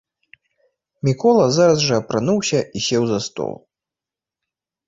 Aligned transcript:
Мікола 1.07 1.43
зараз 1.59 1.85
жа 1.89 1.95
апрануўся 2.03 2.59
і 2.81 2.83
сеў 2.89 3.03
за 3.13 3.19
стол. 3.27 3.53